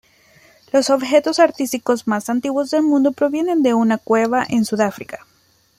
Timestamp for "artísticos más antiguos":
1.37-2.71